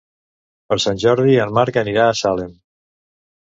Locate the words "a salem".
2.09-2.53